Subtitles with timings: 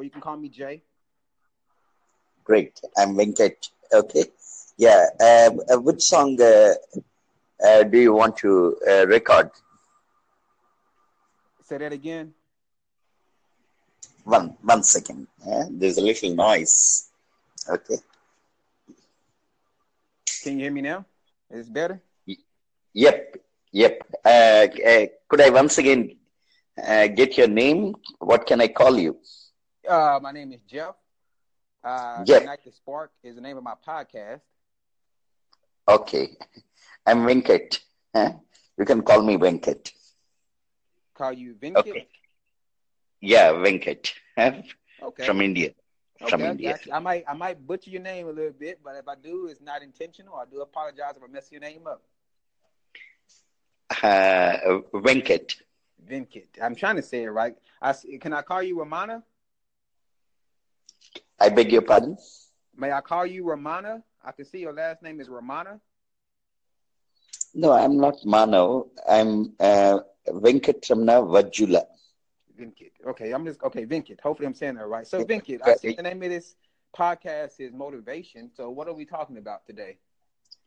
[0.00, 0.80] or you can call me Jay.
[2.44, 2.80] Great.
[2.96, 3.68] I'm Venkat.
[3.92, 4.24] Okay.
[4.78, 5.04] Yeah.
[5.20, 6.72] Um, uh, which song uh,
[7.62, 9.50] uh, do you want to uh, record?
[11.68, 12.32] Say that again.
[14.24, 15.26] One one second.
[15.46, 15.64] Yeah?
[15.70, 17.10] There's a little noise.
[17.68, 17.98] Okay.
[20.42, 21.04] Can you hear me now?
[21.50, 22.00] Is it better?
[22.94, 23.36] Yep.
[23.72, 23.96] Yep.
[24.24, 26.16] Uh, uh, could I once again
[26.82, 27.94] uh, get your name?
[28.18, 29.18] What can I call you?
[29.90, 30.94] Uh, my name is Jeff.
[31.82, 32.42] Uh, Jeff.
[32.42, 34.40] Ignite the Spark is the name of my podcast.
[35.88, 36.28] Okay.
[37.06, 37.80] I'm Venkat.
[38.14, 38.32] Huh?
[38.78, 39.90] You can call me Venkat.
[41.14, 41.78] Call you Venkat.
[41.78, 42.08] Okay.
[43.20, 44.12] Yeah, Venkat.
[45.02, 45.26] Okay.
[45.26, 45.70] From India.
[46.28, 46.78] From Okay, I India.
[46.84, 46.94] got.
[46.94, 49.60] I might I might butcher your name a little bit, but if I do, it's
[49.60, 50.36] not intentional.
[50.36, 52.02] I do apologize if I mess your name up.
[54.02, 55.56] Uh, Venkat.
[56.08, 56.46] Venkat.
[56.62, 57.56] I'm trying to say it right.
[57.82, 59.22] I s- can I call you Ramana?
[61.38, 62.16] I beg your pardon?
[62.76, 64.02] May I call you Ramana?
[64.24, 65.80] I can see your last name is Ramana.
[67.54, 68.88] No, I'm not Mano.
[69.08, 71.84] I'm uh, Venkata Ramana Vazzula.
[72.58, 72.92] Venkat.
[73.06, 73.86] Okay, I'm just okay.
[73.86, 74.20] Venkat.
[74.20, 75.06] Hopefully, I'm saying that right.
[75.06, 75.24] So.
[75.24, 76.54] Venkat, I see the name of this
[76.96, 78.50] podcast is motivation.
[78.54, 79.98] So, what are we talking about today?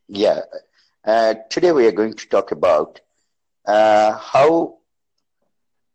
[0.08, 0.42] Yeah.
[1.06, 3.02] Uh, today we are going to talk about
[3.66, 4.78] uh, how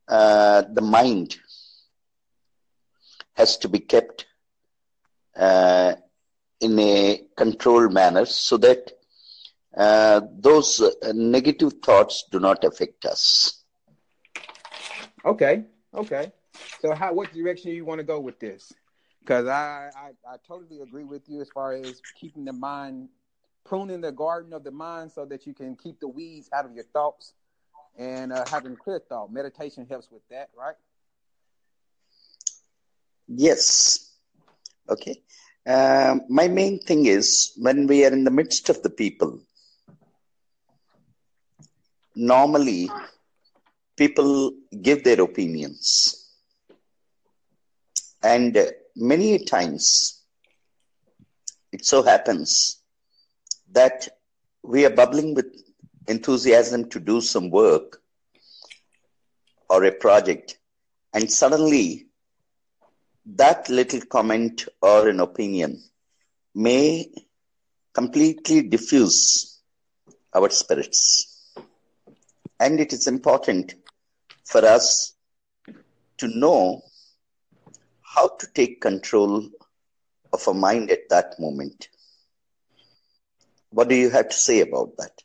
[0.06, 1.38] uh, the mind
[3.34, 4.26] has to be kept
[5.38, 5.94] uh,
[6.60, 8.92] in a controlled manner so that
[9.76, 13.62] uh, those uh, negative thoughts do not affect us.
[15.24, 15.64] Okay.
[15.94, 16.32] Okay.
[16.80, 18.72] So, how what direction do you want to go with this?
[19.20, 23.08] Because I, I I totally agree with you as far as keeping the mind
[23.64, 26.72] pruning the garden of the mind so that you can keep the weeds out of
[26.72, 27.34] your thoughts
[27.98, 29.30] and uh, having clear thought.
[29.30, 30.74] Meditation helps with that, right?
[33.26, 34.07] Yes.
[34.88, 35.22] Okay.
[35.66, 39.40] Um, my main thing is when we are in the midst of the people,
[42.16, 42.90] normally
[43.96, 46.30] people give their opinions.
[48.22, 48.66] And uh,
[48.96, 50.22] many times
[51.72, 52.80] it so happens
[53.72, 54.08] that
[54.62, 55.46] we are bubbling with
[56.06, 58.00] enthusiasm to do some work
[59.68, 60.58] or a project,
[61.12, 62.07] and suddenly
[63.36, 65.82] that little comment or an opinion
[66.54, 67.10] may
[67.92, 69.60] completely diffuse
[70.34, 71.52] our spirits.
[72.58, 73.74] And it is important
[74.44, 75.14] for us
[76.18, 76.82] to know
[78.02, 79.48] how to take control
[80.32, 81.88] of our mind at that moment.
[83.70, 85.22] What do you have to say about that?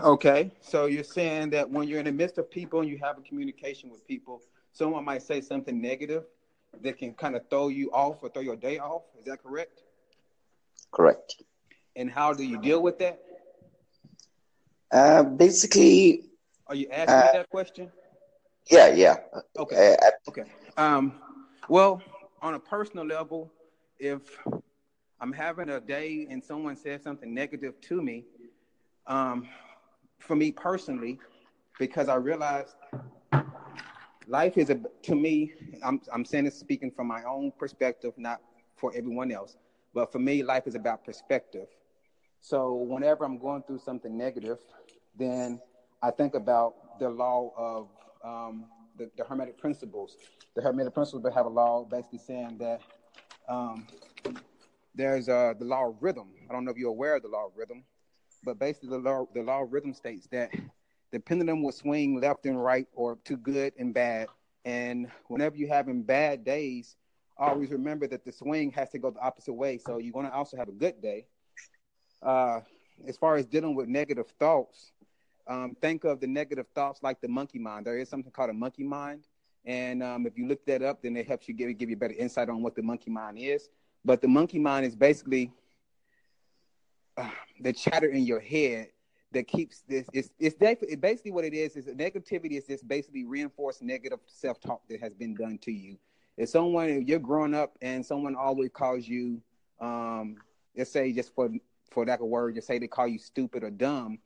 [0.00, 3.18] Okay, so you're saying that when you're in the midst of people and you have
[3.18, 4.40] a communication with people,
[4.80, 6.24] someone might say something negative
[6.82, 9.02] that can kind of throw you off or throw your day off.
[9.18, 9.82] Is that correct?
[10.92, 11.42] Correct.
[11.96, 13.20] And how do you deal with that?
[14.92, 16.24] Uh, basically,
[16.68, 17.90] Are you asking Uh, me that question?
[18.70, 19.16] yeah, yeah.
[19.58, 19.96] Okay.
[20.02, 20.44] Uh, Okay.
[20.76, 21.14] Um,
[21.68, 22.02] well,
[22.42, 23.52] on a personal level,
[23.98, 24.22] if
[25.20, 28.24] I'm having a day and someone says something negative to me,
[29.06, 29.48] um,
[30.18, 31.18] for me personally,
[31.78, 32.74] because I realized
[34.30, 35.52] life is a to me.
[35.84, 38.40] I'm I'm saying this speaking from my own perspective, not
[38.76, 39.56] for everyone else.
[39.92, 41.66] But for me, life is about perspective.
[42.40, 44.58] So whenever I'm going through something negative,
[45.18, 45.60] then
[46.00, 47.88] I think about the law of
[48.24, 50.16] um, the, the Hermetic principles.
[50.54, 52.80] The Hermetic principles have a law basically saying that
[53.48, 53.86] um,
[54.94, 56.28] there's uh, the law of rhythm.
[56.48, 57.84] I don't know if you're aware of the law of rhythm,
[58.44, 60.50] but basically the law, the law of rhythm states that
[61.12, 64.28] the pendulum will swing left and right or to good and bad.
[64.64, 66.96] And whenever you're having bad days,
[67.36, 69.78] always remember that the swing has to go the opposite way.
[69.78, 71.26] So you're going to also have a good day.
[72.22, 72.60] Uh,
[73.08, 74.92] as far as dealing with negative thoughts,
[75.46, 77.86] um, think of the negative thoughts like the monkey mind.
[77.86, 79.24] There is something called a monkey mind.
[79.64, 82.14] And um, if you look that up, then it helps you give, give you better
[82.14, 83.68] insight on what the monkey mind is.
[84.04, 85.52] But the monkey mind is basically
[87.16, 87.28] uh,
[87.60, 88.88] the chatter in your head
[89.32, 90.06] that keeps this.
[90.12, 91.76] It's, it's basically what it is.
[91.76, 95.96] Is negativity is just basically reinforced negative self talk that has been done to you.
[96.36, 99.40] If someone, if you're growing up and someone always calls you,
[99.80, 100.36] um,
[100.76, 101.50] let's say just for
[101.90, 104.18] for lack of word, just say they call you stupid or dumb,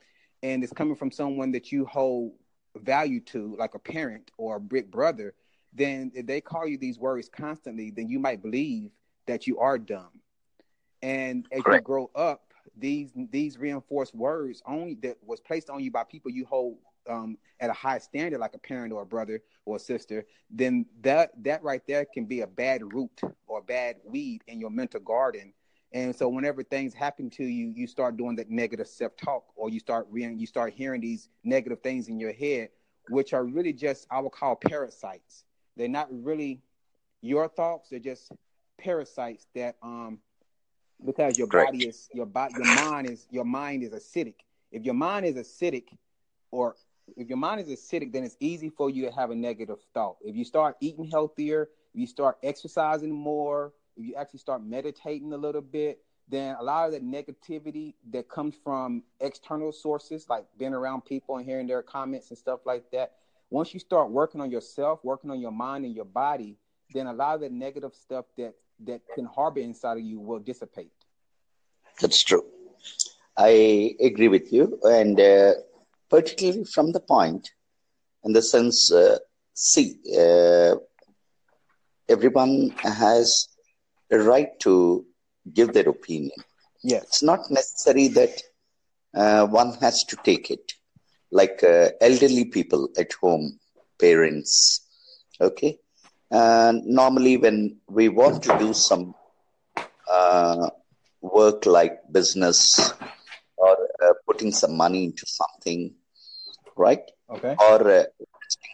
[0.43, 2.33] and it's coming from someone that you hold
[2.77, 5.35] value to, like a parent or a big brother,
[5.73, 8.91] then if they call you these words constantly, then you might believe
[9.27, 10.21] that you are dumb.
[11.03, 11.83] And as Correct.
[11.83, 16.31] you grow up, these these reinforced words only that was placed on you by people
[16.31, 16.79] you hold
[17.09, 20.87] um, at a high standard, like a parent or a brother or a sister, then
[21.03, 25.01] that that right there can be a bad root or bad weed in your mental
[25.01, 25.53] garden.
[25.93, 29.79] And so whenever things happen to you, you start doing that negative self-talk, or you
[29.79, 32.71] start re- you start hearing these negative things in your head,
[33.11, 35.45] which are really just I would call parasites.
[35.77, 36.63] They're not really
[37.21, 38.33] your thoughts; they're just
[38.79, 40.19] parasites that um
[41.05, 41.73] because your Correct.
[41.73, 44.35] body is your body your mind is your mind is acidic.
[44.71, 45.97] If your mind is acidic,
[46.51, 46.77] or
[47.17, 50.17] if your mind is acidic, then it's easy for you to have a negative thought.
[50.23, 55.33] If you start eating healthier, if you start exercising more, if you actually start meditating
[55.33, 60.45] a little bit, then a lot of the negativity that comes from external sources, like
[60.59, 63.13] being around people and hearing their comments and stuff like that,
[63.51, 66.57] once you start working on yourself, working on your mind and your body,
[66.93, 70.41] then a lot of the negative stuff that that can harbor inside of you will
[70.41, 70.93] dissipate.
[72.01, 72.45] That's true.
[73.37, 75.53] I agree with you, and uh,
[76.11, 77.51] particularly from the point,
[78.25, 79.19] in the sense, uh,
[79.55, 80.77] see, uh,
[82.09, 83.49] everyone has
[84.11, 85.05] a right to
[85.53, 86.33] give their opinion.
[86.83, 87.03] Yes.
[87.05, 88.43] It's not necessary that
[89.15, 90.73] uh, one has to take it,
[91.31, 93.59] like uh, elderly people at home,
[94.01, 94.81] parents.
[95.41, 95.79] Okay,
[96.35, 99.15] and normally when we want to do some
[100.11, 100.69] uh,
[101.21, 102.93] work like business
[103.57, 105.95] or uh, putting some money into something,
[106.77, 107.09] right?
[107.31, 107.55] Okay.
[107.57, 108.05] Or uh,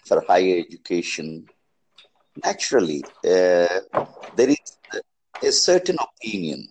[0.06, 1.46] for higher education,
[2.42, 3.80] naturally, uh,
[4.36, 4.78] there is
[5.42, 6.66] a certain opinion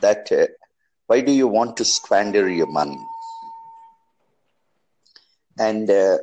[0.00, 0.46] that uh,
[1.08, 3.04] why do you want to squander your money?
[5.58, 6.18] And uh,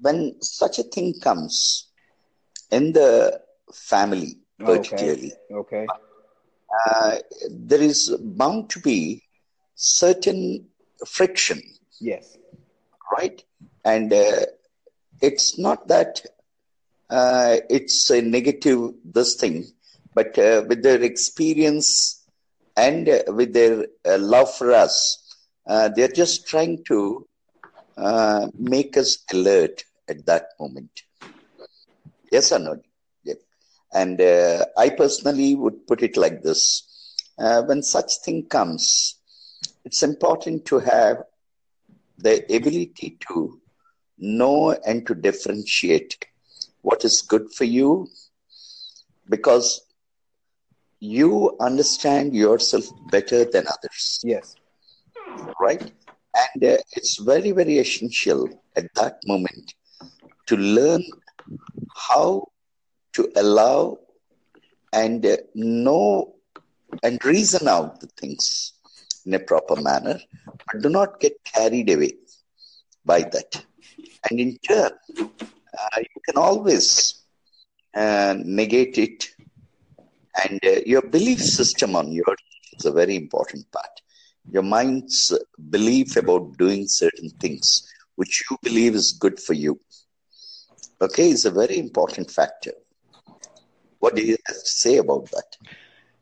[0.00, 1.87] when such a thing comes
[2.70, 3.40] in the
[3.72, 5.86] family, particularly, Okay.
[6.86, 7.16] uh,
[7.50, 9.22] there is bound to be
[9.74, 10.66] certain
[11.06, 11.60] friction,
[12.00, 12.36] Yes.
[13.16, 13.42] right?
[13.84, 14.46] And uh,
[15.20, 16.20] it's not that
[17.10, 19.66] uh, it's a negative this thing,
[20.14, 22.24] but uh, with their experience
[22.76, 25.18] and uh, with their uh, love for us,
[25.68, 27.26] uh, they're just trying to
[27.96, 31.02] uh, make us alert at that moment.
[32.32, 32.76] Yes or no?
[33.24, 33.34] Yeah.
[33.92, 36.82] And uh, I personally would put it like this:
[37.38, 39.16] uh, when such thing comes,
[39.84, 41.18] it's important to have
[42.18, 43.60] the ability to
[44.18, 46.16] know and to differentiate
[46.82, 48.08] what is good for you
[49.28, 49.80] because
[51.00, 54.56] you understand yourself better than others Yes.
[55.60, 55.82] right
[56.44, 58.40] and uh, it's very very essential
[58.76, 59.74] at that moment
[60.46, 61.02] to learn
[62.08, 62.48] how
[63.14, 63.98] to allow
[64.92, 66.34] and uh, know
[67.02, 68.72] and reason out the things
[69.26, 72.12] in a proper manner but do not get carried away
[73.04, 73.64] by that.
[74.28, 77.22] And in turn uh, you can always
[77.94, 79.28] uh, negate it.
[80.44, 82.36] And uh, your belief system on your
[82.78, 83.90] is a very important part.
[84.50, 85.36] Your mind's
[85.70, 87.86] belief about doing certain things
[88.16, 89.78] which you believe is good for you
[91.00, 92.72] okay is a very important factor
[94.00, 95.56] what do you have to say about that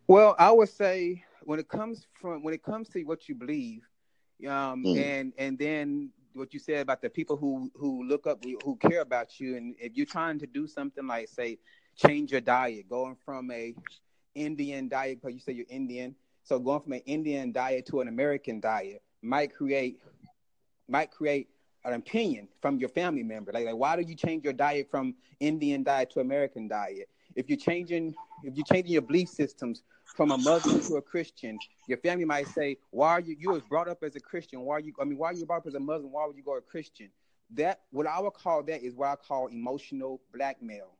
[0.06, 3.82] Well, I would say when it comes from when it comes to what you believe,
[4.48, 4.94] um, Mm.
[4.94, 9.00] and and then what you said about the people who who look up who care
[9.00, 11.58] about you, and if you're trying to do something like say
[11.96, 13.74] change your diet, going from a
[14.34, 18.08] Indian diet because you say you're Indian, so going from an Indian diet to an
[18.08, 20.00] American diet might create
[20.88, 21.48] might create
[21.86, 23.52] an opinion from your family member.
[23.52, 27.08] Like, like why do you change your diet from Indian diet to American diet?
[27.34, 29.82] If you're changing if you're changing your belief systems
[30.14, 33.36] from a Muslim to a Christian, your family might say, "Why are you?
[33.38, 34.60] You was brought up as a Christian.
[34.60, 34.92] Why are you?
[35.00, 36.12] I mean, why are you brought up as a Muslim?
[36.12, 37.10] Why would you go a Christian?"
[37.50, 40.90] That what I would call that is what I call emotional blackmail.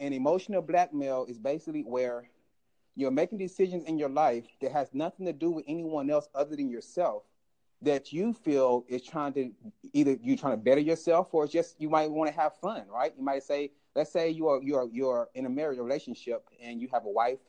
[0.00, 2.28] And emotional blackmail is basically where
[2.96, 6.56] you're making decisions in your life that has nothing to do with anyone else other
[6.56, 7.24] than yourself.
[7.84, 9.50] That you feel is trying to
[9.92, 12.86] either you're trying to better yourself or it's just you might want to have fun,
[12.88, 13.12] right?
[13.16, 16.88] You might say, let's say you are you're you're in a marriage relationship and you
[16.92, 17.40] have a wife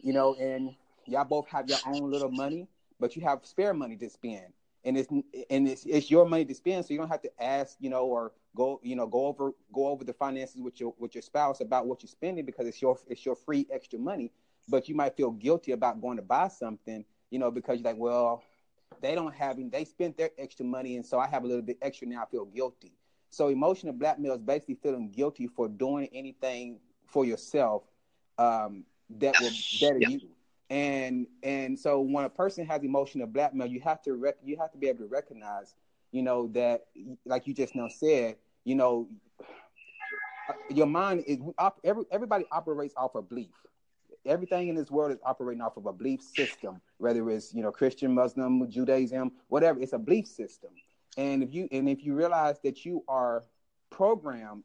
[0.00, 0.74] you know, and
[1.06, 2.68] y'all both have your own little money,
[3.00, 4.46] but you have spare money to spend,
[4.84, 7.76] and it's and it's it's your money to spend, so you don't have to ask,
[7.80, 11.14] you know, or go, you know, go over go over the finances with your with
[11.14, 14.32] your spouse about what you're spending because it's your it's your free extra money,
[14.68, 17.98] but you might feel guilty about going to buy something, you know, because you're like,
[17.98, 18.42] well,
[19.00, 21.78] they don't have they spent their extra money, and so I have a little bit
[21.82, 22.22] extra now.
[22.22, 22.92] I feel guilty.
[23.30, 27.82] So emotional blackmail is basically feeling guilty for doing anything for yourself
[28.38, 28.84] um,
[29.18, 30.20] that will better you.
[30.70, 34.72] And and so when a person has emotional blackmail, you have to rec- you have
[34.72, 35.74] to be able to recognize
[36.12, 36.86] you know, that
[37.24, 39.08] like you just now said, you know,
[40.70, 41.38] your mind is
[41.84, 43.52] every, everybody operates off of belief.
[44.26, 47.70] Everything in this world is operating off of a belief system, whether it's you know
[47.70, 49.80] Christian, Muslim, Judaism, whatever.
[49.80, 50.70] It's a belief system,
[51.16, 53.44] and if you and if you realize that you are
[53.90, 54.64] programmed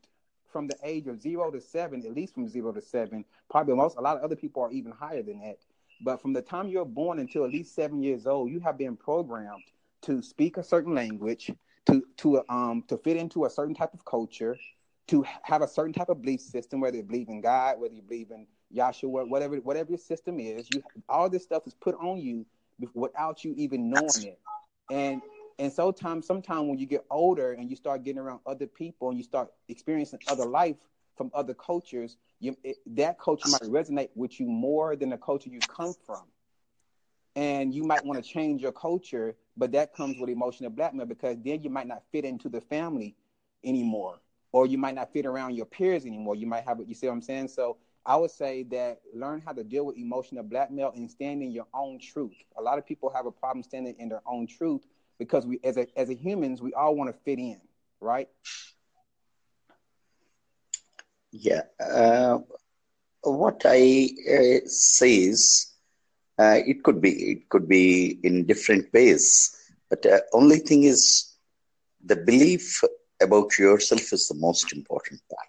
[0.52, 3.98] from the age of zero to seven, at least from zero to seven, probably most
[3.98, 5.60] a lot of other people are even higher than that.
[6.04, 8.98] But from the time you're born until at least seven years old, you have been
[8.98, 9.64] programmed
[10.04, 11.52] to speak a certain language,
[11.86, 14.58] to to um to fit into a certain type of culture,
[15.08, 18.02] to have a certain type of belief system, whether you believe in God, whether you
[18.02, 22.20] believe in Yahshua, whatever whatever your system is, you all this stuff is put on
[22.20, 22.46] you
[22.94, 24.40] without you even knowing it.
[24.90, 25.22] And
[25.60, 29.18] and sometimes sometimes when you get older and you start getting around other people and
[29.18, 30.78] you start experiencing other life
[31.16, 35.50] from other cultures, you, it, that culture might resonate with you more than the culture
[35.50, 36.24] you come from.
[37.36, 41.38] And you might want to change your culture, but that comes with emotional blackmail because
[41.44, 43.16] then you might not fit into the family
[43.64, 44.20] anymore
[44.52, 46.36] or you might not fit around your peers anymore.
[46.36, 46.80] You might have.
[46.86, 47.48] You see what I'm saying?
[47.50, 51.52] So I would say that learn how to deal with emotional blackmail and stand in
[51.52, 52.36] your own truth.
[52.58, 54.86] A lot of people have a problem standing in their own truth
[55.20, 57.60] because we, as a as a humans, we all want to fit in,
[58.00, 58.28] right?
[61.32, 61.64] Yeah.
[61.80, 62.40] Uh,
[63.24, 65.68] what I uh, say is,
[66.40, 69.56] uh, it could be it could be in different ways,
[69.90, 71.34] but uh, only thing is
[72.06, 72.82] the belief
[73.22, 75.41] about yourself is the most important part.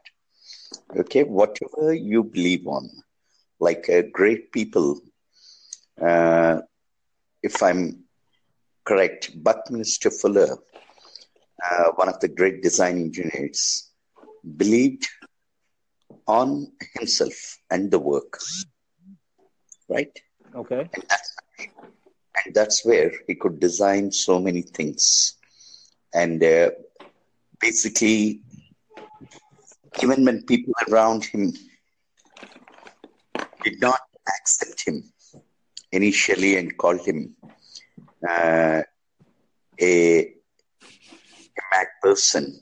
[0.95, 2.91] Okay, whatever you believe on,
[3.61, 5.01] like uh, great people,
[6.01, 6.61] uh,
[7.43, 8.05] if I'm
[8.85, 10.59] correct, Buckminster Fuller,
[11.71, 13.91] uh, one of the great design engineers,
[14.57, 15.07] believed
[16.27, 18.39] on himself and the work.
[19.89, 20.19] Right?
[20.55, 20.91] Okay.
[20.93, 21.37] And that's,
[22.45, 25.37] and that's where he could design so many things.
[26.13, 26.73] And uh,
[27.61, 28.43] basically,
[30.03, 31.53] even when people around him
[33.65, 34.01] did not
[34.39, 35.03] accept him
[35.93, 37.37] initially and called him
[38.29, 38.83] uh,
[39.81, 42.61] a, a mad person,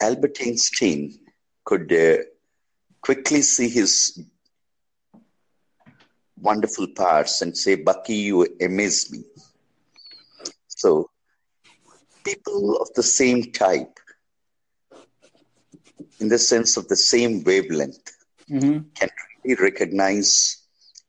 [0.00, 1.18] Albert Einstein
[1.64, 2.16] could uh,
[3.02, 4.18] quickly see his
[6.40, 9.22] wonderful parts and say, Bucky, you amaze me.
[10.68, 11.10] So,
[12.24, 13.98] people of the same type,
[16.18, 18.16] in the sense of the same wavelength,
[18.48, 18.88] mm-hmm.
[18.94, 19.08] can
[19.44, 20.58] really recognize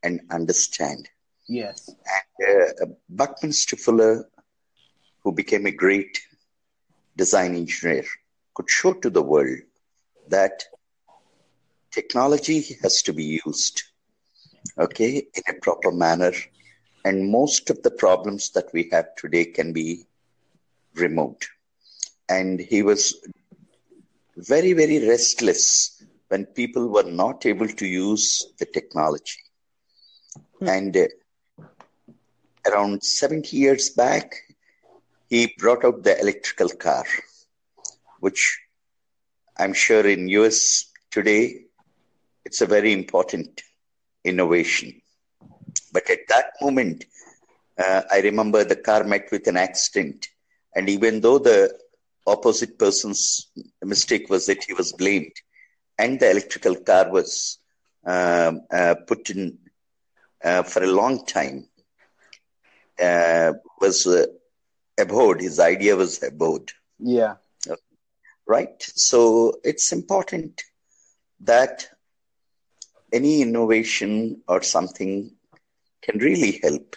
[0.03, 1.09] and understand.
[1.47, 1.89] Yes.
[1.89, 4.27] And uh, Buckminster Fuller,
[5.23, 6.21] who became a great
[7.17, 8.05] design engineer,
[8.53, 9.59] could show to the world
[10.27, 10.63] that
[11.91, 13.83] technology has to be used,
[14.77, 16.31] okay, in a proper manner.
[17.03, 20.05] And most of the problems that we have today can be
[20.95, 21.47] removed.
[22.29, 23.27] And he was
[24.47, 29.39] very, very restless when people were not able to use the technology.
[30.59, 30.67] Hmm.
[30.67, 31.07] And uh,
[32.69, 34.35] around 70 years back,
[35.29, 37.05] he brought out the electrical car,
[38.19, 38.59] which
[39.57, 41.65] I'm sure in US today,
[42.45, 43.61] it's a very important
[44.23, 45.01] innovation.
[45.93, 47.05] But at that moment,
[47.77, 50.29] uh, I remember the car met with an accident.
[50.75, 51.77] And even though the
[52.27, 53.49] opposite person's
[53.83, 55.33] mistake was that he was blamed,
[55.97, 57.59] and the electrical car was
[58.05, 59.57] um, uh, put in
[60.43, 61.67] uh, for a long time,
[63.01, 64.25] uh, was uh,
[64.99, 65.41] abhorred.
[65.41, 66.71] His idea was abhorred.
[66.99, 67.35] Yeah.
[68.47, 68.81] Right.
[68.95, 70.61] So it's important
[71.41, 71.87] that
[73.13, 75.31] any innovation or something
[76.01, 76.95] can really help.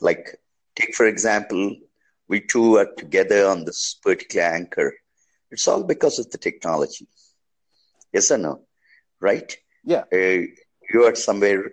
[0.00, 0.40] Like,
[0.76, 1.76] take for example,
[2.28, 4.94] we two are together on this particular anchor.
[5.50, 7.06] It's all because of the technology.
[8.12, 8.60] Yes or no?
[9.20, 9.56] Right?
[9.84, 10.04] Yeah.
[10.12, 10.46] Uh,
[10.92, 11.72] you are somewhere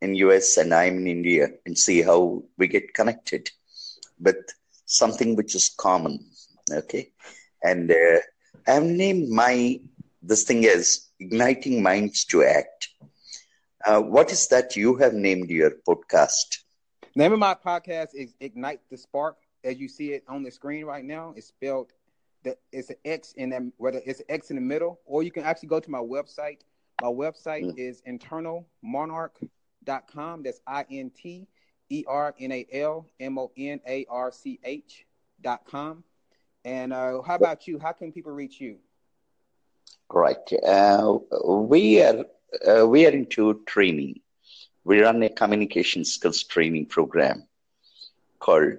[0.00, 3.50] in US and I'm in India and see how we get connected
[4.18, 4.36] with
[4.86, 6.30] something which is common.
[6.70, 7.10] Okay.
[7.62, 8.20] And uh,
[8.66, 9.80] I've named my,
[10.22, 12.88] this thing as Igniting Minds to Act.
[13.84, 16.58] Uh, what is that you have named your podcast?
[17.14, 19.36] Name of my podcast is Ignite the Spark.
[19.64, 21.92] As you see it on the screen right now, it's spelled
[22.44, 25.30] that it's an X in them, whether it's an X in the middle, or you
[25.30, 26.58] can actually go to my website.
[27.02, 27.78] My website mm.
[27.78, 30.42] is internalmonarch.com.
[30.42, 31.48] That's I N T
[31.90, 35.06] E R N A L M O N A R C H
[35.40, 36.04] dot com.
[36.64, 37.78] And uh, how about you?
[37.78, 38.76] How can people reach you?
[40.10, 40.52] Right.
[40.66, 42.24] Uh, we are
[42.66, 44.20] uh, we are into training.
[44.84, 47.46] We run a communication skills training program
[48.38, 48.78] called